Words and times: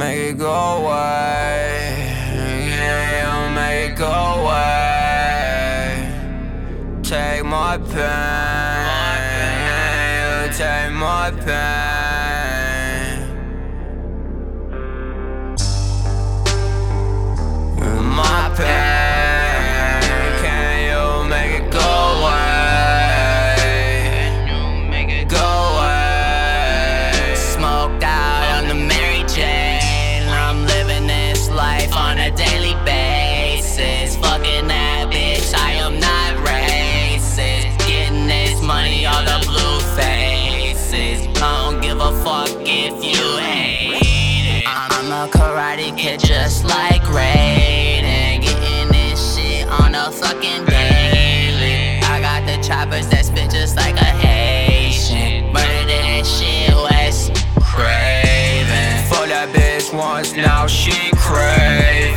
it 0.00 0.38
go 0.38 0.78
away? 0.78 2.14
Can 2.32 3.48
you 3.48 3.54
make 3.54 3.92
it 3.92 3.98
go 3.98 4.06
away? 4.40 6.08
Take 7.02 7.44
my 7.44 7.76
pain, 7.76 9.02
you 9.66 10.52
take 10.56 10.92
my 10.92 11.30
pain. 11.44 12.11
If 42.84 43.04
you 43.04 43.38
hate 43.38 44.58
it. 44.58 44.64
I'm 44.66 45.12
a 45.12 45.30
karate 45.30 45.96
kid 45.96 46.18
just 46.18 46.64
like 46.64 47.02
Raiden. 47.02 48.42
Getting 48.42 48.88
this 48.88 49.36
shit 49.36 49.68
on 49.68 49.94
a 49.94 50.10
fucking 50.10 50.64
daily. 50.64 52.00
I 52.02 52.18
got 52.20 52.44
the 52.44 52.60
choppers 52.60 53.06
that 53.10 53.24
spit 53.26 53.52
just 53.52 53.76
like 53.76 53.94
a 54.00 54.04
Haitian. 54.04 55.52
Murder 55.52 55.86
that 55.86 56.26
shit, 56.26 56.74
Wes 56.74 57.30
Craven. 57.62 59.04
Fuck 59.08 59.28
that 59.28 59.54
bitch 59.54 59.96
once, 59.96 60.34
now 60.34 60.66
she 60.66 61.12
craving. 61.14 62.11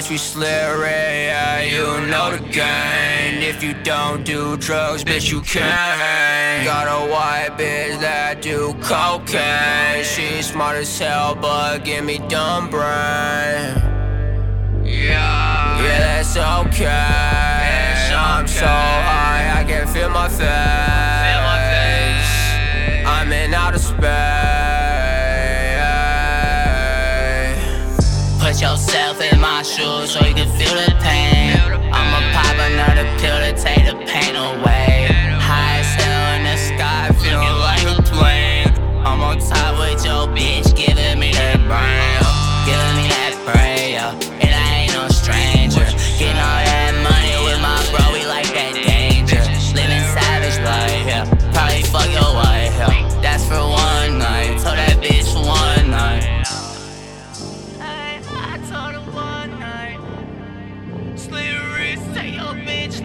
Bitch, 0.00 0.08
we 0.08 0.16
slurry, 0.16 1.26
yeah, 1.28 1.60
you 1.60 2.06
know 2.06 2.34
the 2.34 2.42
game. 2.48 3.42
If 3.42 3.62
you 3.62 3.74
don't 3.82 4.24
do 4.24 4.56
drugs, 4.56 5.04
bitch, 5.04 5.30
you 5.30 5.42
can't. 5.42 6.64
Got 6.64 6.86
a 6.86 7.12
white 7.12 7.50
bitch 7.58 8.00
that 8.00 8.40
do 8.40 8.72
cocaine. 8.80 10.02
She 10.02 10.40
smart 10.40 10.78
as 10.78 10.98
hell, 10.98 11.34
but 11.34 11.84
give 11.84 12.02
me 12.02 12.16
dumb 12.28 12.70
brain. 12.70 13.76
Yeah, 14.86 15.82
that's 15.82 16.34
okay. 16.34 18.14
I'm 18.16 18.46
so 18.48 18.64
high, 18.64 19.60
I 19.60 19.64
can 19.64 19.86
feel 19.86 20.08
my 20.08 20.30
face. 20.30 20.89
Put 28.50 28.62
yourself 28.62 29.20
in 29.20 29.38
my 29.40 29.62
shoes 29.62 30.10
so 30.10 30.26
you 30.26 30.34
can 30.34 30.48
feel 30.58 30.74
the 30.74 30.92
pain. 31.00 31.56
Pop 32.32 32.39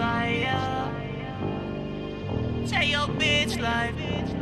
bitch 0.00 0.46
life, 2.66 2.90
your 2.90 3.06
bitch 3.18 3.60
life. 3.60 4.39